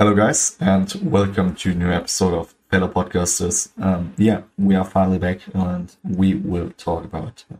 Hello, 0.00 0.14
guys, 0.14 0.56
and 0.60 0.94
welcome 1.02 1.56
to 1.56 1.72
a 1.72 1.74
new 1.74 1.90
episode 1.90 2.32
of 2.32 2.54
Fellow 2.70 2.86
Podcasters. 2.86 3.68
Um, 3.82 4.14
yeah, 4.16 4.42
we 4.56 4.76
are 4.76 4.84
finally 4.84 5.18
back, 5.18 5.40
and 5.52 5.92
we 6.04 6.36
will 6.36 6.70
talk 6.78 7.02
about 7.02 7.44
uh, 7.52 7.56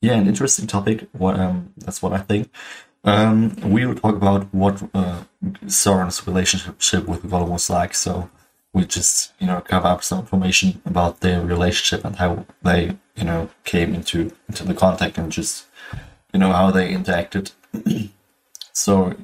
yeah 0.00 0.14
an 0.14 0.26
interesting 0.26 0.66
topic. 0.66 1.06
What 1.12 1.38
um, 1.38 1.74
that's 1.76 2.00
what 2.00 2.14
I 2.14 2.20
think. 2.20 2.48
Um, 3.04 3.54
we 3.70 3.84
will 3.84 3.96
talk 3.96 4.14
about 4.14 4.46
what 4.54 4.82
uh, 4.94 5.24
Sauron's 5.66 6.26
relationship 6.26 7.06
with 7.06 7.22
Gollum 7.22 7.50
was 7.50 7.68
like. 7.68 7.92
So 7.94 8.30
we 8.72 8.86
just 8.86 9.34
you 9.38 9.46
know 9.46 9.60
cover 9.60 9.88
up 9.88 10.02
some 10.02 10.20
information 10.20 10.80
about 10.86 11.20
their 11.20 11.42
relationship 11.42 12.02
and 12.02 12.16
how 12.16 12.46
they 12.62 12.96
you 13.14 13.24
know 13.24 13.50
came 13.64 13.94
into 13.94 14.32
into 14.48 14.64
the 14.64 14.72
contact 14.72 15.18
and 15.18 15.30
just 15.30 15.66
you 16.32 16.40
know 16.40 16.50
how 16.50 16.70
they 16.70 16.94
interacted. 16.94 17.52
so 18.72 19.14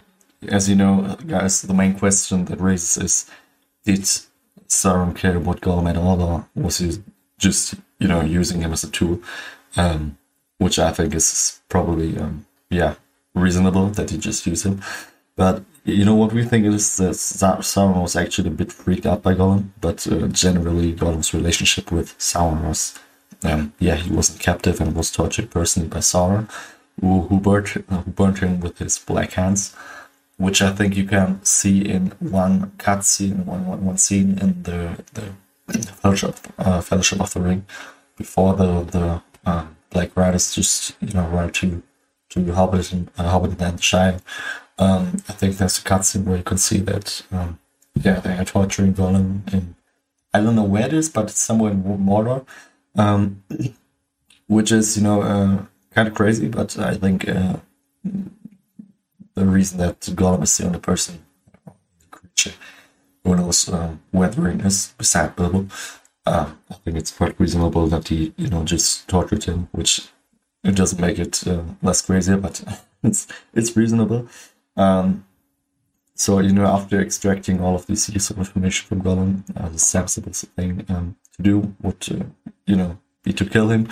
as 0.48 0.68
you 0.68 0.77
know, 0.77 1.16
guys, 1.27 1.62
the 1.62 1.75
main 1.75 1.98
question 1.98 2.45
that 2.46 2.61
raises 2.61 2.96
is: 3.02 3.30
Did 3.84 4.02
Sauron 4.69 5.15
care 5.15 5.37
about 5.37 5.60
Gollum 5.60 5.88
at 5.88 5.96
all, 5.96 6.23
or 6.23 6.46
was 6.55 6.78
he 6.78 7.02
just 7.38 7.74
you 7.98 8.09
know 8.09 8.23
using 8.23 8.60
him 8.62 8.73
as 8.73 8.84
a 8.84 8.91
tool? 8.91 9.20
Um, 9.77 10.18
which 10.59 10.79
I 10.79 10.92
think 10.92 11.15
is 11.15 11.60
probably 11.68 12.18
um, 12.18 12.46
yeah 12.70 12.95
reasonable 13.34 13.88
that 13.91 14.10
he 14.10 14.18
just 14.18 14.46
used 14.46 14.65
him. 14.65 14.82
But 15.37 15.62
you 15.84 16.05
know 16.05 16.15
what 16.15 16.32
we 16.32 16.45
think 16.45 16.66
is 16.66 16.96
that 16.98 17.15
Sauron 17.15 18.02
was 18.02 18.16
actually 18.16 18.48
a 18.48 18.52
bit 18.52 18.73
freaked 18.73 19.07
out 19.07 19.23
by 19.23 19.34
Gollum, 19.34 19.70
but 19.80 20.07
uh, 20.07 20.29
generally 20.29 20.95
Gollum's 20.95 21.34
relationship 21.34 21.91
with 21.93 22.18
Sauron 22.18 22.65
was, 22.65 22.98
um, 23.45 23.73
yeah, 23.79 23.96
he 23.96 24.10
wasn't 24.10 24.41
captive 24.41 24.80
and 24.80 24.95
was 24.95 25.10
tortured 25.10 25.51
personally 25.51 25.88
by 25.88 25.98
Sauron, 25.98 26.51
who, 27.01 27.23
who 27.23 27.41
burnt 27.41 27.68
who 27.68 28.02
burnt 28.07 28.38
him 28.38 28.60
with 28.60 28.79
his 28.79 28.98
black 28.98 29.32
hands 29.32 29.74
which 30.41 30.62
I 30.62 30.73
think 30.73 30.97
you 30.97 31.05
can 31.05 31.45
see 31.45 31.83
in 31.83 32.12
one 32.19 32.73
cutscene, 32.79 33.45
one, 33.45 33.67
one, 33.67 33.85
one 33.85 33.99
scene 33.99 34.39
in 34.39 34.63
the, 34.63 35.05
the 35.13 35.35
Fellowship, 36.01 36.37
uh, 36.59 36.80
Fellowship 36.80 37.21
of 37.21 37.35
the 37.35 37.41
Ring, 37.41 37.66
before 38.16 38.55
the 38.55 38.82
the 38.82 39.23
um, 39.45 39.77
Black 39.91 40.16
Riders 40.16 40.55
just 40.55 40.97
you 41.01 41.13
know 41.13 41.27
ride 41.29 41.52
to 41.55 41.82
to 42.30 42.52
Hobbit 42.55 42.91
and 42.91 43.10
uh, 43.19 43.29
Hobbit 43.29 43.60
and 43.60 43.85
Shire. 43.85 44.21
Um, 44.79 45.23
I 45.29 45.35
think 45.35 45.59
there's 45.59 45.79
a 45.79 45.82
cutscene 45.82 46.24
where 46.24 46.38
you 46.38 46.43
can 46.43 46.57
see 46.57 46.79
that 46.79 47.23
um, 47.30 47.59
yeah 47.95 48.19
they 48.21 48.32
are 48.32 48.45
torturing 48.47 48.95
Gollum 48.95 49.52
in 49.52 49.77
I 50.32 50.41
don't 50.41 50.57
know 50.57 50.65
where 50.65 50.87
it 50.87 50.95
is, 50.95 51.10
but 51.10 51.25
it's 51.25 51.38
somewhere 51.38 51.73
in 51.73 51.82
Mordor, 51.82 52.47
um, 52.97 53.45
which 54.47 54.73
is 54.73 54.97
you 54.97 55.02
know 55.02 55.21
uh, 55.21 55.66
kind 55.95 56.09
of 56.09 56.15
crazy, 56.15 56.49
but 56.49 56.79
I 56.79 56.95
think. 56.95 57.29
Uh, 57.29 57.57
the 59.34 59.45
reason 59.45 59.78
that 59.78 60.00
Gollum 60.00 60.42
is 60.42 60.56
the 60.56 60.66
only 60.66 60.78
person, 60.78 61.24
creature, 62.10 62.52
who 63.24 63.36
knows 63.36 63.68
um, 63.68 64.00
where 64.10 64.28
the 64.28 64.42
ring 64.42 64.60
is 64.60 64.94
beside 64.98 65.36
Bilbo. 65.36 65.66
Uh, 66.26 66.50
I 66.70 66.75
think 66.75 66.97
it's 66.97 67.10
quite 67.10 67.38
reasonable 67.38 67.86
that 67.88 68.08
he, 68.08 68.34
you 68.36 68.48
know, 68.48 68.64
just 68.64 69.08
tortured 69.08 69.44
him, 69.44 69.69
which 69.72 70.08
it 70.62 70.76
doesn't 70.76 71.00
make 71.00 71.19
it 71.19 71.47
uh, 71.47 71.62
less 71.82 72.03
crazy, 72.03 72.36
but 72.36 72.62
it's 73.03 73.26
it's 73.54 73.76
reasonable. 73.76 74.28
Um, 74.76 75.25
so 76.14 76.38
you 76.41 76.53
know, 76.53 76.66
after 76.66 77.00
extracting 77.00 77.60
all 77.60 77.75
of 77.75 77.86
this 77.86 78.10
useful 78.10 78.38
information 78.38 78.86
from 78.86 79.03
Gollum, 79.03 79.44
uh, 79.56 79.69
the 79.70 79.78
sensible 79.78 80.32
thing 80.32 80.84
um, 80.88 81.16
to 81.36 81.42
do 81.42 81.75
would, 81.81 82.06
uh, 82.10 82.25
you 82.66 82.76
know, 82.76 82.98
be 83.25 83.32
to 83.32 83.44
kill 83.44 83.70
him. 83.70 83.88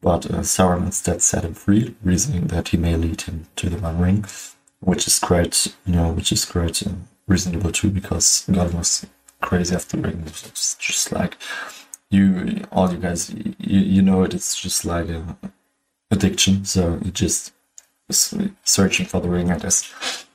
But 0.00 0.26
uh, 0.26 0.42
Sauron 0.42 0.86
instead 0.86 1.22
set 1.22 1.44
him 1.44 1.54
free, 1.54 1.96
reasoning 2.02 2.46
that 2.48 2.68
he 2.68 2.76
may 2.76 2.96
lead 2.96 3.22
him 3.22 3.46
to 3.56 3.68
the 3.68 3.78
One 3.78 3.98
Ring 3.98 4.24
which 4.86 5.08
is 5.08 5.18
great, 5.18 5.74
you 5.84 5.94
know, 5.94 6.12
which 6.12 6.30
is 6.30 6.44
great 6.44 6.80
and 6.82 7.08
reasonable 7.26 7.72
too, 7.72 7.90
because 7.90 8.46
God 8.50 8.72
was 8.72 9.04
crazy 9.40 9.74
after 9.74 9.96
ring. 9.96 10.22
It's 10.26 10.76
just 10.76 11.10
like 11.10 11.36
you, 12.08 12.64
all 12.70 12.92
you 12.92 12.98
guys, 12.98 13.34
you, 13.34 13.80
you 13.80 14.00
know 14.00 14.22
it. 14.22 14.32
It's 14.32 14.54
just 14.54 14.84
like 14.84 15.08
an 15.08 15.36
addiction. 16.12 16.64
So 16.64 17.00
you 17.04 17.10
just 17.10 17.52
searching 18.10 19.06
for 19.06 19.20
the 19.20 19.28
ring. 19.28 19.50
I 19.50 19.58
guess 19.58 19.92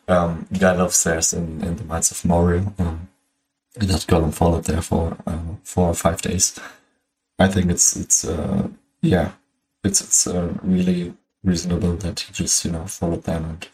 um, 0.09 0.48
Gandalf 0.52 0.92
says 0.92 1.31
in, 1.34 1.64
in 1.64 1.78
the 1.78 1.86
Mines 1.86 2.12
of 2.12 2.25
Moria 2.25 2.74
um, 2.78 3.08
that 3.78 4.06
Gollum 4.06 4.34
followed 4.34 4.66
there 4.66 4.81
for 4.81 5.18
uh, 5.25 5.40
four 5.64 5.88
or 5.88 5.96
five 5.96 6.22
days. 6.22 6.59
I 7.40 7.48
think 7.48 7.72
it's 7.72 7.96
it's 7.96 8.25
uh, 8.25 8.68
yeah, 9.02 9.31
it's 9.86 10.02
it's 10.02 10.28
uh, 10.28 10.54
really 10.62 11.14
reasonable 11.42 11.96
that 12.04 12.20
he 12.20 12.34
just 12.34 12.66
you 12.66 12.72
know 12.72 12.86
followed 12.86 13.24
them 13.24 13.46
and 13.46 13.68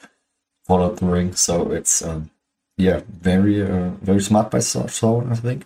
followed 0.67 0.97
the 0.97 1.05
ring. 1.05 1.33
So 1.33 1.71
it's 1.71 2.01
um, 2.01 2.29
yeah, 2.77 3.01
very 3.09 3.61
uh, 3.61 3.89
very 4.01 4.21
smart 4.21 4.51
by 4.51 4.59
Sauron, 4.59 5.31
I 5.31 5.35
think. 5.35 5.65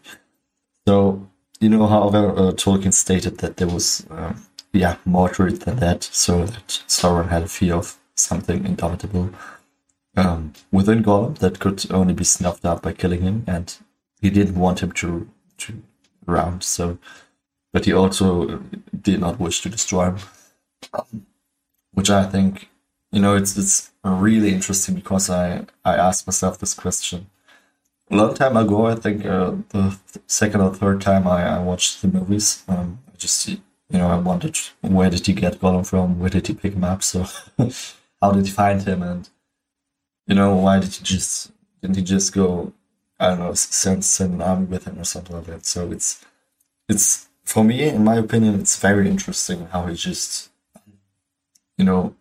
So 0.87 1.27
you 1.59 1.69
know, 1.69 1.87
however, 1.87 2.29
uh, 2.31 2.51
Tolkien 2.53 2.93
stated 2.93 3.37
that 3.39 3.57
there 3.57 3.67
was 3.67 4.05
um, 4.09 4.43
yeah 4.73 4.97
more 5.05 5.29
to 5.29 5.47
it 5.47 5.61
than 5.61 5.77
that, 5.77 6.03
so 6.03 6.45
that 6.45 6.83
Sauron 6.87 7.29
had 7.29 7.43
a 7.43 7.47
fear 7.47 7.75
of 7.75 7.97
something 8.15 8.65
indomitable 8.65 9.29
um, 10.15 10.53
within 10.71 11.03
Gollum 11.03 11.37
that 11.39 11.59
could 11.59 11.91
only 11.91 12.13
be 12.13 12.23
snuffed 12.23 12.65
out 12.65 12.81
by 12.81 12.93
killing 12.93 13.21
him, 13.21 13.43
and 13.47 13.75
he 14.21 14.29
didn't 14.29 14.55
want 14.55 14.81
him 14.81 14.91
to 14.93 15.29
to 15.59 15.81
round. 16.25 16.63
So, 16.63 16.97
but 17.73 17.85
he 17.85 17.93
also 17.93 18.61
did 18.99 19.19
not 19.19 19.39
wish 19.39 19.61
to 19.61 19.69
destroy 19.69 20.11
him, 20.11 20.17
which 21.93 22.09
I 22.09 22.25
think 22.25 22.69
you 23.11 23.21
know 23.21 23.35
it's 23.35 23.57
it's 23.57 23.90
really 24.03 24.53
interesting 24.53 24.95
because 24.95 25.29
I, 25.29 25.65
I 25.85 25.95
asked 25.95 26.27
myself 26.27 26.57
this 26.57 26.73
question 26.73 27.27
a 28.09 28.15
long 28.15 28.33
time 28.33 28.57
ago. 28.57 28.87
I 28.87 28.95
think 28.95 29.25
uh, 29.25 29.53
the 29.69 29.97
second 30.27 30.61
or 30.61 30.73
third 30.73 31.01
time 31.01 31.27
I, 31.27 31.57
I 31.57 31.59
watched 31.59 32.01
the 32.01 32.07
movies, 32.07 32.63
um, 32.67 32.99
I 33.07 33.17
just 33.17 33.47
you 33.47 33.59
know 33.91 34.07
I 34.07 34.17
wondered 34.17 34.57
where 34.81 35.09
did 35.09 35.25
he 35.25 35.33
get 35.33 35.59
Gollum 35.59 35.85
from? 35.85 36.19
Where 36.19 36.29
did 36.29 36.47
he 36.47 36.53
pick 36.53 36.73
him 36.73 36.83
up? 36.83 37.03
So 37.03 37.25
how 38.21 38.31
did 38.31 38.45
he 38.45 38.51
find 38.51 38.81
him? 38.81 39.01
And 39.03 39.29
you 40.27 40.35
know 40.35 40.55
why 40.55 40.79
did 40.79 40.93
he 40.93 41.03
just 41.03 41.51
didn't 41.81 41.97
he 41.97 42.03
just 42.03 42.33
go 42.33 42.73
I 43.19 43.29
don't 43.29 43.39
know 43.39 43.53
send 43.53 44.03
send 44.05 44.33
an 44.35 44.41
army 44.41 44.65
with 44.65 44.85
him 44.85 44.99
or 44.99 45.05
something 45.05 45.35
like 45.35 45.45
that? 45.45 45.65
So 45.65 45.91
it's 45.91 46.25
it's 46.89 47.27
for 47.43 47.63
me, 47.63 47.83
in 47.83 48.03
my 48.03 48.15
opinion, 48.15 48.59
it's 48.59 48.79
very 48.79 49.09
interesting 49.09 49.67
how 49.67 49.85
he 49.85 49.95
just 49.95 50.49
you 51.77 51.85
know 51.85 52.15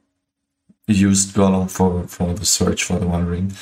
used 0.92 1.34
Gollum 1.34 1.70
for 1.70 2.06
for 2.08 2.34
the 2.34 2.44
search 2.44 2.84
for 2.84 2.98
the 2.98 3.06
One 3.06 3.26
Ring, 3.26 3.52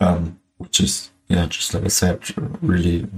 um, 0.00 0.40
which 0.58 0.80
is 0.80 1.10
yeah, 1.28 1.46
just 1.46 1.74
like 1.74 1.84
I 1.84 1.88
said, 1.88 2.20
really 2.62 3.08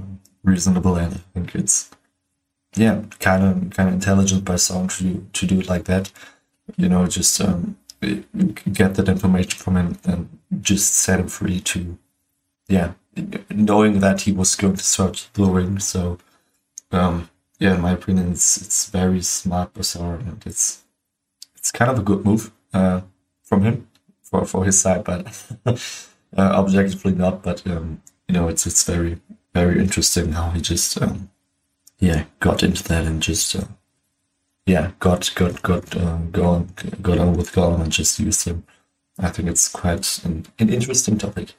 reasonable, 0.42 0.96
and 0.96 1.14
I 1.14 1.20
think 1.34 1.54
it's 1.54 1.90
yeah, 2.76 3.02
kind 3.20 3.42
of 3.44 3.76
kind 3.76 3.88
of 3.88 3.94
intelligent 3.94 4.44
by 4.44 4.54
Sauron 4.54 4.96
to 4.98 5.26
to 5.32 5.46
do 5.46 5.60
it 5.60 5.68
like 5.68 5.84
that. 5.84 6.10
You 6.76 6.88
know, 6.88 7.06
just 7.06 7.40
um, 7.40 7.76
get 8.00 8.94
that 8.94 9.08
information 9.08 9.58
from 9.58 9.76
him 9.76 9.98
and 10.04 10.38
just 10.60 10.94
set 10.94 11.20
him 11.20 11.28
free 11.28 11.60
to 11.60 11.98
yeah, 12.68 12.92
knowing 13.50 14.00
that 14.00 14.22
he 14.22 14.32
was 14.32 14.54
going 14.54 14.76
to 14.76 14.84
search 14.84 15.32
the 15.32 15.44
ring. 15.44 15.78
So 15.78 16.18
um, 16.92 17.30
yeah, 17.58 17.74
in 17.74 17.80
my 17.80 17.92
opinion, 17.92 18.32
it's 18.32 18.56
it's 18.58 18.88
very 18.88 19.22
smart 19.22 19.74
Sauron, 19.74 20.20
and 20.20 20.42
it's 20.46 20.84
it's 21.56 21.72
kind 21.72 21.90
of 21.90 21.98
a 21.98 22.02
good 22.02 22.24
move. 22.24 22.52
Uh, 22.72 23.02
from 23.48 23.62
him 23.62 23.88
for, 24.22 24.44
for 24.44 24.64
his 24.64 24.80
side, 24.80 25.04
but 25.04 25.26
uh, 25.66 25.76
objectively 26.36 27.12
not. 27.12 27.42
But 27.42 27.66
um, 27.66 28.02
you 28.28 28.34
know, 28.34 28.48
it's 28.48 28.66
it's 28.66 28.84
very 28.84 29.20
very 29.54 29.80
interesting 29.80 30.32
how 30.32 30.50
he 30.50 30.60
just 30.60 31.00
um, 31.00 31.30
yeah 31.98 32.24
got 32.40 32.62
into 32.62 32.84
that 32.84 33.06
and 33.06 33.22
just 33.22 33.56
uh, 33.56 33.64
yeah 34.66 34.92
got 35.00 35.32
got 35.34 35.62
got 35.62 35.96
uh, 35.96 36.18
on 36.42 36.68
got 37.02 37.18
on 37.18 37.34
with 37.34 37.52
Gollum 37.52 37.82
and 37.82 37.92
just 37.92 38.20
used 38.20 38.46
him. 38.46 38.64
I 39.20 39.30
think 39.30 39.48
it's 39.48 39.68
quite 39.68 40.24
an, 40.24 40.46
an 40.60 40.68
interesting 40.68 41.18
topic. 41.18 41.54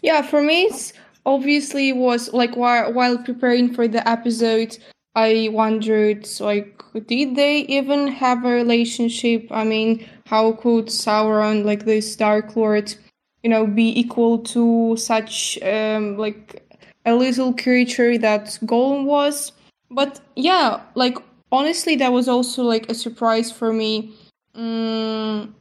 Yeah, 0.00 0.22
for 0.22 0.42
me, 0.42 0.62
it's 0.62 0.92
obviously 1.26 1.92
was 1.92 2.32
like 2.32 2.56
while 2.56 2.92
while 2.92 3.18
preparing 3.18 3.74
for 3.74 3.88
the 3.88 4.06
episode, 4.08 4.78
I 5.14 5.48
wondered 5.52 6.26
like 6.40 6.82
did 7.06 7.36
they 7.36 7.60
even 7.60 8.08
have 8.08 8.44
a 8.44 8.50
relationship? 8.50 9.48
I 9.50 9.64
mean, 9.64 10.06
how 10.26 10.52
could 10.52 10.86
Sauron, 10.86 11.64
like 11.64 11.84
this 11.84 12.16
Dark 12.16 12.56
Lord, 12.56 12.94
you 13.42 13.50
know, 13.50 13.66
be 13.66 13.98
equal 13.98 14.38
to 14.38 14.96
such 14.96 15.58
um, 15.62 16.16
like 16.18 16.62
a 17.06 17.14
little 17.14 17.54
creature 17.54 18.18
that 18.18 18.46
Gollum 18.64 19.04
was? 19.04 19.52
But 19.90 20.20
yeah, 20.36 20.82
like 20.94 21.16
honestly, 21.50 21.96
that 21.96 22.12
was 22.12 22.28
also 22.28 22.62
like 22.62 22.90
a 22.90 22.94
surprise 22.94 23.50
for 23.50 23.72
me. 23.72 24.12
Um, 24.54 25.54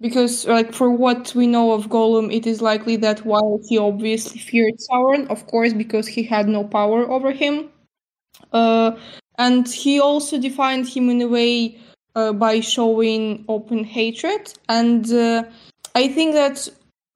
because 0.00 0.46
like 0.46 0.72
for 0.72 0.90
what 0.90 1.34
we 1.34 1.46
know 1.46 1.72
of 1.72 1.88
Gollum, 1.88 2.32
it 2.34 2.46
is 2.46 2.60
likely 2.62 2.96
that 2.96 3.24
while 3.24 3.60
he 3.68 3.78
obviously 3.78 4.40
feared 4.40 4.74
Sauron, 4.90 5.28
of 5.30 5.46
course, 5.46 5.72
because 5.72 6.06
he 6.08 6.22
had 6.24 6.48
no 6.48 6.64
power 6.64 7.08
over 7.10 7.32
him, 7.32 7.70
and 9.38 9.68
he 9.68 10.00
also 10.00 10.38
defined 10.38 10.88
him 10.88 11.10
in 11.10 11.20
a 11.22 11.28
way 11.28 11.78
uh, 12.14 12.32
by 12.32 12.60
showing 12.60 13.44
open 13.48 13.84
hatred. 13.84 14.52
And 14.68 15.10
uh, 15.12 15.44
I 15.94 16.08
think 16.08 16.34
that 16.34 16.68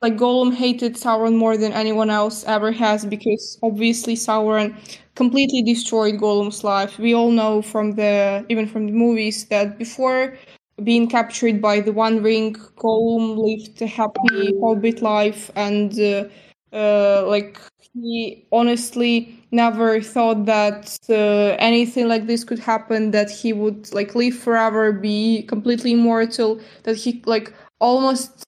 like 0.03 0.17
Gollum 0.17 0.55
hated 0.55 0.95
Sauron 0.95 1.37
more 1.37 1.57
than 1.57 1.73
anyone 1.73 2.11
else 2.11 2.45
ever 2.45 2.71
has 2.73 3.05
because 3.05 3.59
obviously 3.63 4.15
Sauron 4.15 4.77
completely 5.17 5.63
destroyed 5.63 6.15
Gollum's 6.17 6.63
life. 6.63 6.99
We 6.99 7.15
all 7.15 7.31
know 7.31 7.63
from 7.63 7.93
the 7.93 8.45
even 8.49 8.67
from 8.69 8.87
the 8.87 8.93
movies 8.93 9.47
that 9.47 9.79
before 9.79 10.37
being 10.85 11.09
captured 11.09 11.61
by 11.61 11.81
the 11.81 11.93
One 11.93 12.23
Ring, 12.23 12.55
Gollum 12.55 13.37
lived 13.37 13.83
a 13.83 13.87
happy 13.89 14.53
hobbit 14.61 15.03
life 15.03 15.51
and 15.57 15.99
uh, 15.99 16.25
uh, 16.73 17.27
like 17.27 17.59
he 17.95 18.47
honestly 18.53 19.38
never 19.51 20.01
thought 20.01 20.45
that 20.47 20.99
uh, 21.09 21.57
anything 21.59 22.09
like 22.09 22.27
this 22.27 22.45
could 22.45 22.59
happen 22.59 23.11
that 23.13 23.31
he 23.31 23.53
would 23.53 23.93
like 23.93 24.15
live 24.15 24.35
forever 24.35 24.93
be 24.93 25.43
completely 25.43 25.93
immortal 25.93 26.61
that 26.83 26.97
he 26.97 27.23
like 27.25 27.53
almost 27.81 28.45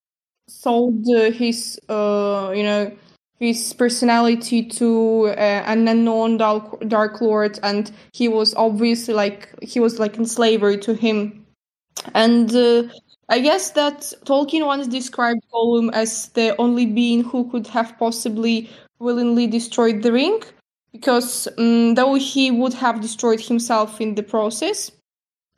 sold 0.49 1.07
uh, 1.09 1.31
his 1.31 1.79
uh, 1.89 2.53
you 2.55 2.63
know 2.63 2.91
his 3.39 3.73
personality 3.73 4.63
to 4.63 5.29
uh, 5.29 5.63
an 5.65 5.89
unknown 5.89 6.37
dark, 6.37 6.79
dark 6.89 7.21
lord 7.21 7.59
and 7.63 7.91
he 8.13 8.29
was 8.29 8.55
obviously 8.55 9.15
like 9.15 9.49
he 9.63 9.81
was 9.81 9.99
like 9.99 10.19
in 10.19 10.27
slavery 10.27 10.77
to 10.77 10.95
him. 10.95 11.47
And 12.15 12.55
uh, 12.55 12.85
i 13.29 13.39
guess 13.39 13.71
that 13.71 14.13
tolkien 14.25 14.67
once 14.67 14.87
described 14.87 15.41
gollum 15.53 15.91
as 15.93 16.29
the 16.31 16.57
only 16.57 16.87
being 16.87 17.23
who 17.23 17.49
could 17.51 17.67
have 17.69 17.97
possibly 17.99 18.69
willingly 18.99 19.47
destroyed 19.47 20.03
the 20.03 20.13
ring 20.13 20.43
because 20.93 21.49
um, 21.59 21.95
though 21.95 22.15
he 22.15 22.51
would 22.51 22.75
have 22.75 23.01
destroyed 23.01 23.41
himself 23.41 24.01
in 24.01 24.15
the 24.15 24.23
process 24.23 24.91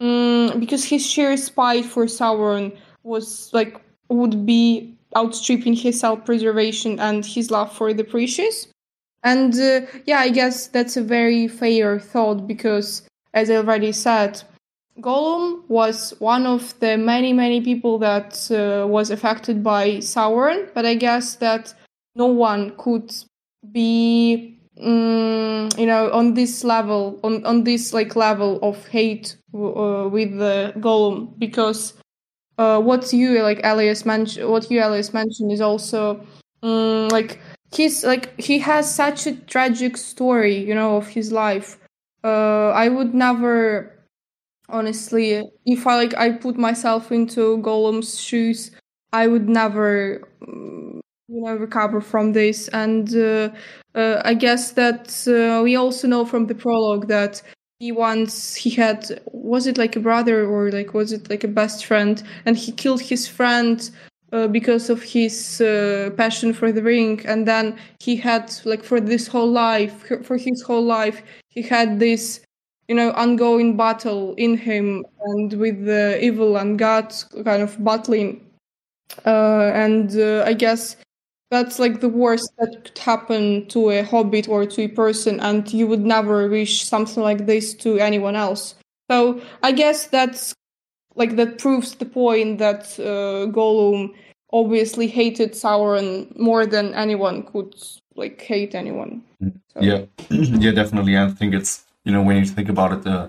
um, 0.01 0.59
because 0.59 0.85
his 0.85 1.05
sheer 1.05 1.37
spite 1.37 1.85
for 1.85 2.07
sauron 2.07 2.77
was 3.03 3.51
like 3.53 3.81
would 4.09 4.45
be 4.45 4.95
outstripping 5.17 5.75
his 5.75 6.01
self-preservation 6.01 6.99
and 6.99 7.25
his 7.25 7.51
love 7.51 7.73
for 7.73 7.93
the 7.93 8.05
precious. 8.05 8.69
And 9.23 9.55
uh, 9.55 9.83
yeah 10.05 10.19
i 10.19 10.31
guess 10.31 10.67
that's 10.67 10.97
a 10.97 11.03
very 11.03 11.47
fair 11.47 12.01
thought 12.01 12.47
because 12.49 13.03
as 13.35 13.51
i 13.51 13.57
already 13.57 13.93
said 13.93 14.43
gollum 15.01 15.63
was 15.69 16.13
one 16.19 16.45
of 16.45 16.79
the 16.81 16.99
many 16.99 17.33
many 17.33 17.61
people 17.61 17.99
that 17.99 18.51
uh, 18.51 18.87
was 18.87 19.11
affected 19.11 19.63
by 19.63 19.99
sauron 19.99 20.69
but 20.75 20.85
i 20.85 20.95
guess 20.95 21.37
that 21.37 21.73
no 22.17 22.27
one 22.27 22.75
could 22.77 23.15
be 23.71 24.59
um, 24.81 25.69
you 25.77 25.87
know 25.87 26.11
on 26.13 26.35
this 26.35 26.65
level 26.65 27.21
on 27.23 27.45
on 27.45 27.65
this 27.65 27.93
like 27.93 28.17
level 28.17 28.59
of 28.63 28.87
hate 28.89 29.37
uh, 29.55 30.09
with 30.11 30.37
the 30.39 30.73
Gollum 30.79 31.39
because 31.39 31.95
uh, 32.59 32.81
what 32.81 33.13
you 33.13 33.43
like 33.43 33.61
Elias 33.65 34.05
mentioned, 34.05 34.49
what 34.51 34.71
you 34.71 34.81
Elias 34.83 35.13
mentioned 35.15 35.53
is 35.53 35.61
also 35.61 36.21
um, 36.63 37.09
like 37.09 37.41
he's 37.73 38.05
like 38.05 38.39
he 38.41 38.59
has 38.61 38.93
such 38.93 39.27
a 39.27 39.35
tragic 39.35 39.97
story, 39.97 40.57
you 40.59 40.75
know, 40.75 40.97
of 40.97 41.09
his 41.09 41.33
life. 41.33 41.79
Uh, 42.25 42.71
I 42.71 42.89
would 42.89 43.15
never, 43.15 43.93
honestly, 44.71 45.45
if 45.67 45.87
I 45.87 45.97
like 45.97 46.15
I 46.17 46.33
put 46.33 46.59
myself 46.59 47.13
into 47.13 47.59
Gollum's 47.59 48.21
shoes, 48.21 48.73
I 49.13 49.29
would 49.29 49.49
never, 49.49 50.29
mm, 50.43 51.02
you 51.33 51.41
know, 51.43 51.55
recover 51.57 52.01
from 52.01 52.33
this. 52.33 52.69
And 52.69 53.15
uh, 53.17 53.51
uh, 53.95 54.21
I 54.25 54.35
guess 54.35 54.73
that 54.73 55.09
uh, 55.27 55.63
we 55.63 55.77
also 55.77 56.07
know 56.09 56.25
from 56.25 56.47
the 56.47 56.55
prologue 56.55 57.09
that 57.09 57.43
he 57.79 57.91
once 57.93 58.55
he 58.55 58.71
had 58.71 59.21
was 59.33 59.67
it 59.67 59.77
like 59.79 59.97
a 59.97 60.01
brother 60.01 60.47
or 60.47 60.71
like 60.71 60.95
was 60.95 61.13
it 61.13 61.31
like 61.31 61.45
a 61.45 61.49
best 61.49 61.87
friend? 61.87 62.23
And 62.47 62.57
he 62.57 62.73
killed 62.73 63.01
his 63.01 63.27
friend 63.27 63.91
uh, 64.33 64.47
because 64.49 64.89
of 64.91 65.03
his 65.03 65.61
uh, 65.61 66.11
passion 66.17 66.53
for 66.53 66.71
the 66.73 66.83
ring. 66.83 67.21
And 67.27 67.47
then 67.49 67.77
he 68.01 68.17
had 68.17 68.53
like 68.65 68.85
for 68.85 69.01
this 69.01 69.27
whole 69.27 69.51
life 69.51 70.05
for 70.25 70.37
his 70.37 70.63
whole 70.63 70.85
life 70.85 71.23
he 71.49 71.63
had 71.63 71.99
this 71.99 72.41
you 72.89 72.95
know 72.95 73.13
ongoing 73.13 73.77
battle 73.77 74.35
in 74.37 74.57
him 74.57 75.05
and 75.27 75.53
with 75.55 75.85
the 75.85 76.19
evil 76.23 76.57
and 76.57 76.79
god 76.79 77.15
kind 77.45 77.63
of 77.63 77.83
battling. 77.85 78.41
Uh, 79.27 79.71
and 79.75 80.17
uh, 80.19 80.43
i 80.47 80.55
guess 80.55 80.97
that's 81.53 81.79
like 81.79 82.01
the 82.01 82.09
worst 82.09 82.51
that 82.59 82.83
could 82.83 82.99
happen 82.99 83.67
to 83.69 83.91
a 83.91 84.03
hobbit 84.03 84.49
or 84.49 84.65
to 84.65 84.83
a 84.83 84.89
person 84.89 85.39
and 85.39 85.71
you 85.71 85.87
would 85.87 86.01
never 86.01 86.49
wish 86.49 86.83
something 86.85 87.23
like 87.23 87.45
this 87.45 87.75
to 87.75 87.99
anyone 87.99 88.35
else. 88.35 88.75
So 89.11 89.43
i 89.63 89.71
guess 89.71 90.07
that's 90.07 90.55
like 91.15 91.37
that 91.37 91.59
proves 91.59 91.95
the 91.97 92.07
point 92.07 92.57
that 92.59 92.85
uh, 92.99 93.53
gollum 93.53 94.15
obviously 94.51 95.07
hated 95.07 95.53
sauron 95.53 96.11
more 96.39 96.65
than 96.65 96.95
anyone 96.95 97.43
could 97.43 97.75
like 98.17 98.41
hate 98.41 98.75
anyone. 98.75 99.23
So. 99.43 99.81
yeah. 99.81 100.05
Yeah 100.65 100.73
definitely. 100.73 101.19
I 101.19 101.29
think 101.29 101.53
it's 101.53 101.85
you 102.07 102.13
know 102.13 102.23
when 102.23 102.39
you 102.39 102.47
think 102.47 102.71
about 102.71 102.93
it 102.97 103.07
uh, 103.07 103.29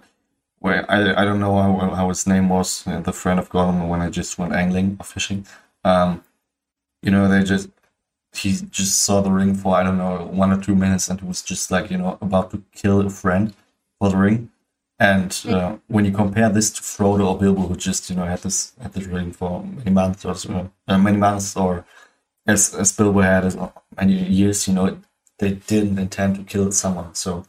where 0.60 0.90
I, 0.90 1.22
I 1.22 1.26
don't 1.26 1.42
know 1.42 1.56
how, 1.62 1.90
how 1.90 2.08
his 2.08 2.26
name 2.26 2.48
was 2.48 2.88
uh, 2.88 3.02
the 3.02 3.12
friend 3.12 3.38
of 3.38 3.50
gollum 3.50 3.90
when 3.90 4.00
i 4.00 4.10
just 4.10 4.40
went 4.40 4.54
angling 4.54 4.96
or 4.98 5.04
fishing. 5.04 5.46
Um 5.84 6.24
you 7.02 7.12
know 7.12 7.28
they 7.28 7.44
just 7.44 7.68
he 8.36 8.54
just 8.72 9.04
saw 9.04 9.22
the 9.22 9.32
ring 9.32 9.56
for 9.56 9.76
I 9.76 9.84
don't 9.84 9.98
know 9.98 10.26
one 10.26 10.52
or 10.52 10.60
two 10.62 10.76
minutes, 10.76 11.10
and 11.10 11.22
was 11.22 11.42
just 11.42 11.72
like 11.72 11.92
you 11.92 11.98
know 11.98 12.18
about 12.22 12.52
to 12.52 12.64
kill 12.74 13.02
a 13.02 13.10
friend 13.10 13.54
for 14.00 14.10
the 14.10 14.18
ring. 14.18 14.50
And 15.00 15.38
uh, 15.50 15.78
when 15.88 16.06
you 16.06 16.12
compare 16.12 16.50
this 16.50 16.70
to 16.72 16.82
Frodo 16.82 17.28
or 17.28 17.38
Bilbo, 17.38 17.62
who 17.68 17.76
just 17.76 18.10
you 18.10 18.16
know 18.16 18.26
had 18.26 18.40
this 18.40 18.74
had 18.82 18.94
this 18.94 19.06
ring 19.06 19.32
for 19.32 19.64
many 19.64 19.92
months 19.92 20.26
or 20.26 20.36
so, 20.36 20.72
uh, 20.88 20.98
many 20.98 21.18
months, 21.18 21.56
or 21.56 21.86
as 22.48 22.74
as 22.74 22.92
Bilbo 22.92 23.22
had 23.22 23.46
as 23.46 23.58
many 23.98 24.14
years, 24.14 24.68
you 24.68 24.74
know 24.74 24.98
they 25.40 25.54
didn't 25.54 26.00
intend 26.00 26.36
to 26.36 26.44
kill 26.44 26.72
someone. 26.72 27.14
So 27.14 27.46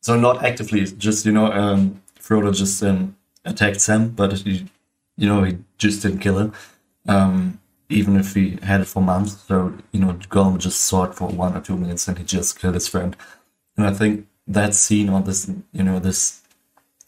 so 0.00 0.16
not 0.18 0.44
actively, 0.44 0.84
just 0.84 1.26
you 1.26 1.32
know 1.32 1.52
um, 1.52 2.02
Frodo 2.18 2.54
just 2.54 2.82
um, 2.82 3.16
attacked 3.44 3.80
Sam, 3.80 4.10
but 4.10 4.32
he, 4.32 4.66
you 5.16 5.28
know 5.28 5.44
he 5.44 5.58
just 5.78 6.02
didn't 6.02 6.20
kill 6.20 6.38
him. 6.38 6.52
Um, 7.08 7.60
even 7.88 8.16
if 8.16 8.34
he 8.34 8.58
had 8.62 8.80
it 8.80 8.86
for 8.86 9.02
months. 9.02 9.42
So, 9.46 9.74
you 9.92 10.00
know, 10.00 10.12
Gollum 10.28 10.58
just 10.58 10.80
saw 10.80 11.04
it 11.04 11.14
for 11.14 11.28
one 11.28 11.56
or 11.56 11.60
two 11.60 11.76
minutes 11.76 12.08
and 12.08 12.18
he 12.18 12.24
just 12.24 12.58
killed 12.58 12.74
his 12.74 12.88
friend. 12.88 13.16
And 13.76 13.86
I 13.86 13.92
think 13.92 14.26
that 14.46 14.74
scene 14.74 15.08
on 15.08 15.24
this, 15.24 15.50
you 15.72 15.84
know, 15.84 15.98
this, 15.98 16.42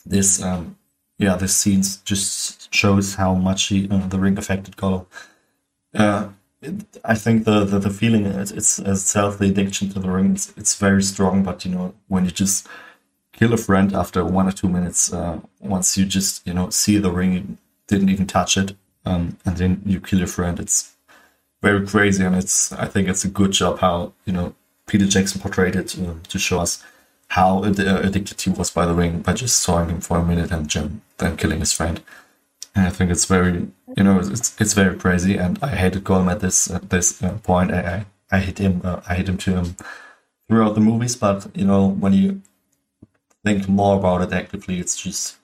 this, 0.05 0.43
um, 0.43 0.77
yeah, 1.19 1.37
this 1.37 1.57
scene 1.57 1.83
just 2.05 2.73
shows 2.73 3.15
how 3.15 3.35
much 3.35 3.65
he, 3.65 3.89
uh, 3.91 4.07
the 4.07 4.19
ring 4.19 4.39
affected 4.39 4.77
Gollum. 4.77 5.07
Uh, 5.95 6.29
I 7.05 7.15
think 7.15 7.45
the, 7.45 7.65
the, 7.65 7.79
the 7.79 7.91
feeling 7.91 8.27
it's, 8.27 8.51
it's 8.51 8.79
itself, 8.79 9.39
the 9.39 9.49
addiction 9.49 9.91
to 9.91 10.01
the 10.01 10.11
ring, 10.11 10.33
it's, 10.33 10.53
it's 10.57 10.75
very 10.75 11.03
strong. 11.03 11.45
But 11.45 11.65
you 11.65 11.71
know, 11.71 11.95
when 12.09 12.25
you 12.25 12.31
just 12.31 12.67
kill 13.33 13.53
a 13.53 13.57
friend 13.57 13.95
after 13.95 14.25
one 14.25 14.49
or 14.49 14.53
two 14.53 14.69
minutes, 14.69 15.13
uh, 15.13 15.41
once 15.61 15.97
you 15.97 16.05
just 16.05 16.45
you 16.47 16.53
know 16.53 16.71
see 16.71 16.99
the 16.99 17.13
ring, 17.13 17.33
you 17.33 17.59
didn't 17.87 18.09
even 18.09 18.27
touch 18.27 18.57
it, 18.57 18.75
um, 19.09 19.39
and 19.45 19.57
then 19.57 19.83
you 19.87 20.01
kill 20.01 20.19
your 20.19 20.29
friend. 20.29 20.61
It's 20.61 20.95
very 21.63 21.87
crazy, 21.87 22.25
and 22.25 22.37
it's 22.37 22.73
I 22.73 22.87
think 22.87 23.09
it's 23.09 23.25
a 23.25 23.29
good 23.29 23.53
job 23.53 23.81
how 23.81 24.13
you 24.27 24.33
know 24.33 24.55
Peter 24.87 25.07
Jackson 25.07 25.41
portrayed 25.41 25.77
it 25.77 25.99
uh, 25.99 26.15
to 26.29 26.39
show 26.39 26.61
us 26.61 26.85
how 27.29 27.65
ad- 27.65 27.81
uh, 27.81 28.01
addicted 28.03 28.41
he 28.41 28.51
was 28.51 28.71
by 28.71 28.87
the 28.87 28.95
ring 28.95 29.21
by 29.21 29.33
just 29.33 29.61
sawing 29.61 29.89
him 29.91 30.01
for 30.01 30.19
a 30.19 30.25
minute 30.25 30.51
and 30.51 30.69
Jim 30.69 31.03
then 31.19 31.37
killing 31.37 31.61
his 31.61 31.73
friend. 31.73 32.01
And 32.75 32.87
I 32.87 32.91
think 32.91 33.11
it's 33.11 33.25
very 33.25 33.69
you 33.97 34.05
know 34.05 34.19
it's 34.21 34.61
it's 34.61 34.75
very 34.75 34.97
crazy, 34.97 35.37
and 35.37 35.59
I 35.63 35.69
hated 35.69 36.05
Gollum 36.05 36.31
at 36.31 36.41
this 36.41 36.71
at 36.71 36.91
this 36.91 37.23
uh, 37.23 37.39
point. 37.43 37.73
I, 37.73 37.81
I 38.31 38.37
I 38.37 38.41
hate 38.41 38.59
him. 38.59 38.83
Uh, 38.85 39.01
I 39.09 39.15
hate 39.15 39.29
him 39.29 39.39
too 39.39 39.57
um, 39.57 39.77
throughout 40.49 40.75
the 40.75 40.81
movies, 40.81 41.17
but 41.17 41.49
you 41.55 41.65
know 41.65 41.87
when 41.89 42.13
you 42.13 42.43
think 43.45 43.69
more 43.69 43.97
about 43.97 44.23
it 44.23 44.33
actively, 44.33 44.79
it's 44.79 44.97
just 45.01 45.39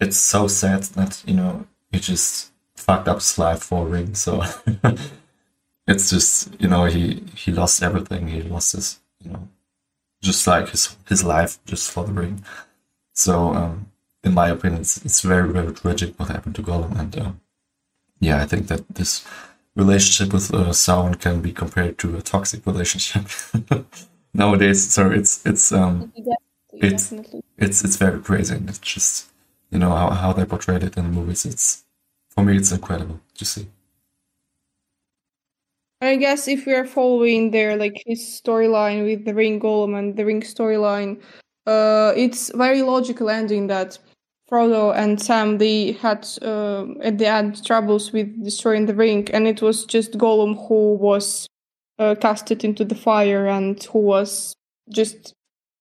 it's 0.00 0.16
so 0.16 0.48
sad 0.48 0.82
that 0.98 1.22
you 1.26 1.34
know 1.34 1.66
you 1.92 2.00
just 2.00 2.52
fucked 2.76 3.08
up 3.08 3.18
his 3.18 3.38
life 3.38 3.62
for 3.62 3.86
ring. 3.86 4.14
So 4.14 4.42
it's 5.86 6.10
just 6.10 6.60
you 6.60 6.68
know 6.68 6.84
he 6.84 7.22
he 7.34 7.52
lost 7.52 7.82
everything. 7.82 8.28
He 8.28 8.42
lost 8.42 8.72
his 8.72 9.00
you 9.22 9.30
know 9.32 9.48
just 10.22 10.46
like 10.46 10.68
his 10.70 10.96
his 11.08 11.24
life 11.24 11.58
just 11.64 11.90
for 11.90 12.04
the 12.04 12.12
ring. 12.12 12.44
So 13.14 13.54
um, 13.54 13.90
in 14.24 14.34
my 14.34 14.48
opinion, 14.48 14.82
it's 14.82 15.04
it's 15.04 15.20
very 15.22 15.52
very 15.52 15.72
tragic 15.72 16.18
what 16.18 16.28
happened 16.28 16.56
to 16.56 16.62
Gollum, 16.62 16.98
and 16.98 17.18
uh, 17.18 17.32
yeah, 18.20 18.42
I 18.42 18.46
think 18.46 18.68
that 18.68 18.88
this 18.88 19.24
relationship 19.74 20.32
with 20.32 20.52
uh, 20.52 20.70
Sauron 20.72 21.20
can 21.20 21.40
be 21.42 21.52
compared 21.52 21.98
to 21.98 22.16
a 22.16 22.22
toxic 22.22 22.66
relationship 22.66 23.26
nowadays. 24.34 24.90
So 24.92 25.10
it's 25.10 25.44
it's 25.46 25.72
um 25.72 26.12
it's 26.72 27.12
it's 27.58 27.84
it's 27.84 27.96
very 27.96 28.20
crazy, 28.20 28.54
and 28.54 28.68
it's 28.68 28.78
just 28.78 29.30
you 29.70 29.78
know 29.78 29.90
how 29.90 30.10
how 30.10 30.32
they 30.32 30.44
portrayed 30.44 30.82
it 30.82 30.96
in 30.96 31.04
the 31.04 31.10
movies. 31.10 31.46
It's 31.46 31.84
for 32.36 32.44
me, 32.44 32.56
it's 32.56 32.72
incredible 32.72 33.20
to 33.34 33.44
see. 33.44 33.68
I 36.02 36.16
guess 36.16 36.46
if 36.46 36.66
we 36.66 36.74
are 36.74 36.86
following 36.86 37.50
their 37.50 37.76
like 37.76 38.02
his 38.06 38.20
storyline 38.20 39.04
with 39.04 39.24
the 39.24 39.34
Ring 39.34 39.58
Gollum 39.58 39.98
and 39.98 40.14
the 40.14 40.26
Ring 40.26 40.42
storyline, 40.42 41.22
uh, 41.66 42.12
it's 42.14 42.50
very 42.54 42.82
logical 42.82 43.30
ending 43.30 43.68
that 43.68 43.98
Frodo 44.50 44.94
and 44.94 45.20
Sam 45.20 45.58
they 45.58 45.92
had 45.92 46.28
uh, 46.42 46.84
at 47.02 47.16
the 47.18 47.26
end 47.26 47.64
troubles 47.64 48.12
with 48.12 48.44
destroying 48.44 48.86
the 48.86 48.94
ring, 48.94 49.28
and 49.32 49.48
it 49.48 49.62
was 49.62 49.86
just 49.86 50.12
Gollum 50.12 50.68
who 50.68 50.94
was 50.96 51.48
uh, 51.98 52.14
casted 52.20 52.62
into 52.62 52.84
the 52.84 52.94
fire 52.94 53.46
and 53.46 53.82
who 53.84 54.00
was 54.00 54.54
just 54.90 55.32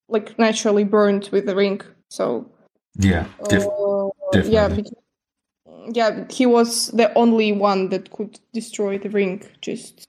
like 0.08 0.40
naturally 0.40 0.86
burned 0.86 1.30
with 1.34 1.46
the 1.46 1.56
ring. 1.56 1.82
So 2.10 2.50
yeah, 2.98 3.26
def- 3.50 3.68
uh, 3.68 4.10
definitely. 4.32 4.54
yeah, 4.54 4.68
because, 4.70 4.94
yeah, 5.92 6.26
he 6.30 6.46
was 6.46 6.88
the 6.92 7.14
only 7.16 7.52
one 7.52 7.90
that 7.90 8.12
could 8.12 8.40
destroy 8.54 8.98
the 8.98 9.10
ring. 9.10 9.44
Just 9.62 10.08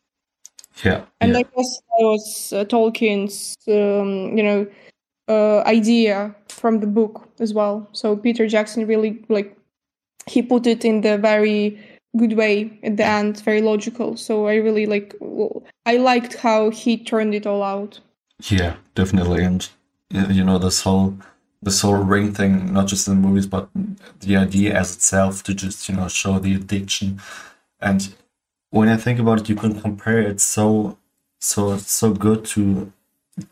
yeah, 0.84 1.04
and 1.20 1.32
yeah. 1.32 1.38
I 1.38 1.42
guess 1.42 1.78
that 1.78 2.04
was 2.04 2.52
uh, 2.52 2.64
Tolkien's, 2.64 3.56
um, 3.68 4.36
you 4.36 4.42
know, 4.42 4.66
uh, 5.28 5.62
idea 5.66 6.34
from 6.48 6.80
the 6.80 6.86
book 6.86 7.28
as 7.40 7.54
well. 7.54 7.88
So 7.92 8.16
Peter 8.16 8.46
Jackson 8.46 8.86
really 8.86 9.24
like 9.28 9.56
he 10.26 10.42
put 10.42 10.66
it 10.66 10.84
in 10.84 11.00
the 11.00 11.18
very 11.18 11.78
good 12.16 12.34
way 12.34 12.78
at 12.82 12.96
the 12.96 13.04
end, 13.04 13.40
very 13.40 13.62
logical. 13.62 14.16
So 14.16 14.46
I 14.46 14.56
really 14.56 14.86
like 14.86 15.14
I 15.86 15.96
liked 15.96 16.34
how 16.34 16.70
he 16.70 16.96
turned 16.96 17.34
it 17.34 17.46
all 17.46 17.62
out. 17.62 18.00
Yeah, 18.50 18.76
definitely, 18.94 19.44
and 19.44 19.68
you 20.10 20.44
know 20.44 20.58
this 20.58 20.82
whole 20.82 21.16
this 21.62 21.80
whole 21.82 21.96
ring 21.96 22.32
thing, 22.32 22.72
not 22.72 22.86
just 22.86 23.08
in 23.08 23.20
movies, 23.20 23.46
but 23.46 23.68
the 24.20 24.36
idea 24.36 24.74
as 24.78 24.94
itself 24.94 25.42
to 25.44 25.54
just 25.54 25.88
you 25.88 25.96
know 25.96 26.08
show 26.08 26.38
the 26.38 26.54
addiction, 26.54 27.20
and 27.80 28.14
when 28.70 28.88
I 28.88 28.96
think 28.96 29.18
about 29.18 29.40
it, 29.40 29.48
you 29.48 29.56
can 29.56 29.80
compare 29.80 30.20
it 30.20 30.40
so 30.40 30.98
so 31.40 31.76
so 31.78 32.12
good 32.12 32.44
to 32.46 32.92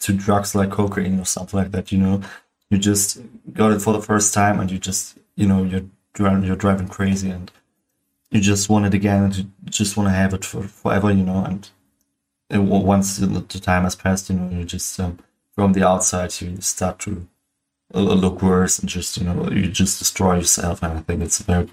to 0.01 0.13
drugs 0.13 0.55
like 0.55 0.71
cocaine 0.71 1.21
or 1.21 1.25
something 1.27 1.59
like 1.59 1.73
that. 1.73 1.93
You 1.93 1.99
know, 1.99 2.23
you 2.71 2.79
just 2.79 3.21
got 3.53 3.73
it 3.73 3.83
for 3.83 3.93
the 3.93 4.03
first 4.03 4.35
time, 4.35 4.61
and 4.61 4.71
you 4.71 4.79
just 4.79 5.19
you 5.37 5.47
know 5.47 5.65
you're 5.65 5.85
you're 6.19 6.57
driving 6.57 6.89
crazy, 6.89 7.31
and 7.31 7.51
you 8.31 8.41
just 8.41 8.69
want 8.69 8.87
it 8.87 8.95
again, 8.95 9.25
and 9.25 9.37
you 9.37 9.47
just 9.67 9.97
want 9.97 10.09
to 10.09 10.13
have 10.15 10.35
it 10.35 10.45
for 10.45 10.63
forever. 10.63 11.11
You 11.11 11.25
know, 11.25 11.45
and 11.45 11.71
w- 12.51 12.85
once 12.85 13.19
the 13.19 13.27
the 13.27 13.61
time 13.61 13.85
has 13.85 13.97
passed, 13.97 14.31
you 14.31 14.37
know, 14.37 14.51
you 14.57 14.65
just 14.65 14.99
um, 15.01 15.19
from 15.55 15.73
the 15.73 15.87
outside 15.87 16.41
you 16.41 16.61
start 16.61 16.99
to 17.01 17.27
look 18.01 18.43
worse 18.43 18.79
and 18.79 18.89
just 18.89 19.17
you 19.17 19.25
know 19.25 19.49
you 19.51 19.69
just 19.69 19.99
destroy 19.99 20.37
yourself. 20.37 20.83
And 20.83 20.99
I 20.99 21.01
think 21.03 21.23
it's 21.23 21.41
a 21.41 21.45
very 21.45 21.69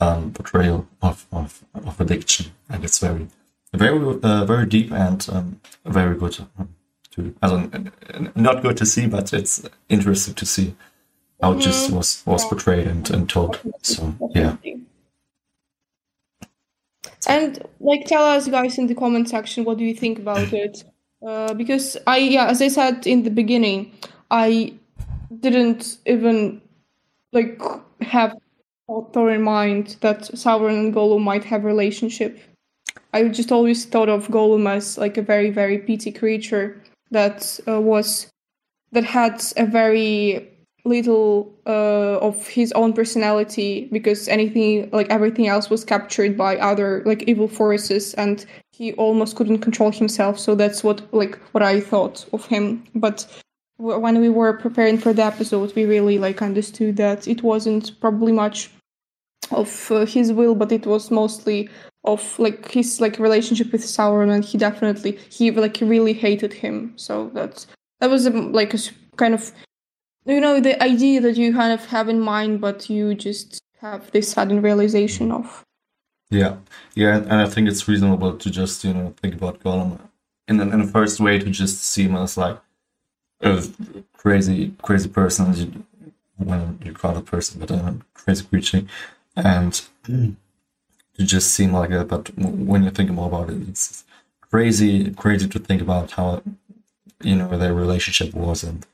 um, 0.00 0.32
portrayal 0.32 0.86
of, 1.02 1.26
of 1.32 1.64
of 1.74 2.00
addiction, 2.00 2.52
and 2.68 2.84
it's 2.84 2.98
very 2.98 3.28
very 3.72 4.18
uh, 4.22 4.44
very 4.44 4.66
deep 4.66 4.92
and 4.92 5.26
um, 5.30 5.60
very 5.84 6.16
good 6.16 6.38
um, 6.58 6.74
to 7.12 7.34
also, 7.42 7.70
not 8.34 8.62
good 8.62 8.76
to 8.76 8.86
see, 8.86 9.06
but 9.06 9.32
it's 9.32 9.62
interesting 9.88 10.34
to 10.34 10.46
see 10.46 10.74
how 11.42 11.52
it 11.52 11.60
just 11.60 11.90
was 11.90 12.22
was 12.26 12.44
portrayed 12.44 12.86
and, 12.86 13.10
and 13.10 13.28
told. 13.28 13.60
So 13.82 14.14
yeah, 14.34 14.56
And 17.26 17.62
like, 17.80 18.06
tell 18.06 18.24
us, 18.24 18.48
guys, 18.48 18.78
in 18.78 18.86
the 18.86 18.94
comment 18.94 19.28
section, 19.28 19.64
what 19.64 19.78
do 19.78 19.84
you 19.84 19.94
think 19.94 20.18
about 20.18 20.52
it? 20.52 20.84
Uh, 21.26 21.52
because 21.54 21.96
I, 22.06 22.18
yeah, 22.18 22.46
as 22.46 22.62
I 22.62 22.68
said 22.68 23.06
in 23.06 23.24
the 23.24 23.30
beginning, 23.30 23.92
I 24.30 24.74
didn't 25.40 25.98
even 26.06 26.60
like 27.32 27.60
have 28.00 28.36
thought 28.86 29.28
in 29.28 29.42
mind 29.42 29.96
that 30.00 30.20
Sauron 30.20 30.86
and 30.86 30.94
Gollum 30.94 31.22
might 31.22 31.44
have 31.44 31.64
relationship. 31.64 32.38
I 33.12 33.28
just 33.28 33.52
always 33.52 33.84
thought 33.84 34.08
of 34.08 34.28
Gollum 34.28 34.68
as 34.68 34.98
like 34.98 35.16
a 35.16 35.22
very, 35.22 35.50
very 35.50 35.78
petty 35.78 36.12
creature 36.12 36.82
that 37.10 37.60
uh, 37.66 37.80
was 37.80 38.30
that 38.92 39.04
had 39.04 39.42
a 39.56 39.66
very 39.66 40.48
little 40.84 41.52
uh, 41.66 42.18
of 42.18 42.46
his 42.48 42.72
own 42.72 42.92
personality 42.92 43.88
because 43.92 44.28
anything 44.28 44.88
like 44.90 45.08
everything 45.10 45.46
else 45.46 45.68
was 45.68 45.84
captured 45.84 46.36
by 46.36 46.56
other 46.56 47.02
like 47.04 47.24
evil 47.24 47.48
forces 47.48 48.14
and 48.14 48.46
he 48.72 48.92
almost 48.94 49.36
couldn't 49.36 49.58
control 49.58 49.90
himself 49.90 50.38
so 50.38 50.54
that's 50.54 50.82
what 50.82 51.02
like 51.12 51.36
what 51.52 51.62
i 51.62 51.80
thought 51.80 52.24
of 52.32 52.46
him 52.46 52.82
but 52.94 53.26
when 53.78 54.20
we 54.20 54.28
were 54.28 54.52
preparing 54.52 54.98
for 54.98 55.12
the 55.12 55.22
episode 55.22 55.74
we 55.74 55.84
really 55.84 56.18
like 56.18 56.42
understood 56.42 56.96
that 56.96 57.26
it 57.26 57.42
wasn't 57.42 57.98
probably 58.00 58.32
much 58.32 58.70
of 59.50 59.90
uh, 59.90 60.04
his 60.04 60.32
will 60.32 60.54
but 60.54 60.72
it 60.72 60.86
was 60.86 61.10
mostly 61.10 61.70
of 62.04 62.38
like 62.38 62.70
his 62.70 63.00
like 63.00 63.18
relationship 63.18 63.72
with 63.72 63.82
sauron 63.82 64.32
and 64.32 64.44
he 64.44 64.56
definitely 64.58 65.12
he 65.30 65.50
like 65.50 65.78
really 65.80 66.12
hated 66.12 66.52
him. 66.52 66.92
So 66.96 67.30
that's 67.34 67.66
that 68.00 68.10
was 68.10 68.26
um, 68.26 68.52
like 68.52 68.74
a 68.74 68.78
kind 69.16 69.34
of 69.34 69.52
you 70.24 70.40
know 70.40 70.60
the 70.60 70.82
idea 70.82 71.20
that 71.20 71.36
you 71.36 71.52
kind 71.52 71.72
of 71.72 71.86
have 71.86 72.08
in 72.08 72.20
mind 72.20 72.60
but 72.60 72.88
you 72.88 73.14
just 73.14 73.60
have 73.80 74.10
this 74.12 74.30
sudden 74.30 74.62
realization 74.62 75.30
of. 75.32 75.64
Yeah, 76.30 76.56
yeah, 76.94 77.16
and 77.16 77.32
I 77.32 77.46
think 77.46 77.68
it's 77.68 77.88
reasonable 77.88 78.36
to 78.36 78.50
just 78.50 78.84
you 78.84 78.92
know 78.92 79.14
think 79.20 79.34
about 79.34 79.60
Gollum 79.60 79.98
in 80.46 80.60
in 80.60 80.80
the 80.80 80.86
first 80.86 81.20
way 81.20 81.38
to 81.38 81.50
just 81.50 81.82
see 81.84 82.04
him 82.04 82.16
as 82.16 82.36
like 82.36 82.58
a 83.40 83.62
crazy 84.16 84.74
crazy 84.82 85.08
person. 85.08 85.54
You, 85.54 85.84
well, 86.38 86.76
you 86.84 86.92
call 86.92 87.16
a 87.16 87.22
person, 87.22 87.60
but 87.60 87.70
a 87.70 87.96
crazy 88.14 88.44
creature, 88.44 88.82
and 89.36 89.80
to 90.04 90.36
just 91.18 91.52
seem 91.52 91.72
like 91.72 91.90
that. 91.90 92.08
But 92.08 92.36
when 92.38 92.84
you 92.84 92.90
think 92.90 93.10
more 93.10 93.28
about 93.28 93.50
it, 93.50 93.68
it's 93.68 94.04
crazy 94.40 95.10
crazy 95.12 95.48
to 95.48 95.58
think 95.58 95.82
about 95.82 96.12
how 96.12 96.42
you 97.22 97.36
know 97.36 97.56
their 97.58 97.74
relationship 97.74 98.34
was, 98.34 98.62
and 98.62 98.86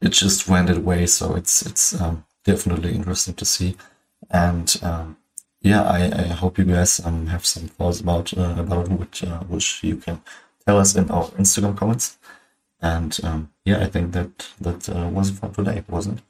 it 0.00 0.10
just 0.10 0.48
went 0.48 0.70
away. 0.70 1.06
So 1.06 1.34
it's 1.34 1.62
it's 1.62 1.98
um, 2.00 2.24
definitely 2.44 2.94
interesting 2.94 3.34
to 3.34 3.44
see, 3.44 3.76
and 4.30 4.74
um, 4.82 5.16
yeah, 5.60 5.82
I, 5.82 6.10
I 6.12 6.26
hope 6.28 6.58
you 6.58 6.64
guys 6.64 7.00
um, 7.04 7.26
have 7.28 7.46
some 7.46 7.68
thoughts 7.68 8.00
about 8.00 8.36
uh, 8.36 8.56
about 8.58 8.90
it, 8.90 8.92
which 8.92 9.24
uh, 9.24 9.40
which 9.44 9.82
you 9.82 9.96
can 9.96 10.20
tell 10.66 10.78
us 10.78 10.94
in 10.94 11.10
our 11.10 11.24
Instagram 11.40 11.76
comments. 11.76 12.18
And 12.84 13.18
um, 13.24 13.50
yeah, 13.64 13.78
I 13.78 13.86
think 13.86 14.12
that 14.12 14.50
that 14.60 14.90
uh, 14.90 15.08
was 15.08 15.30
for 15.30 15.48
today, 15.48 15.82
wasn't 15.88 16.18
it? 16.18 16.24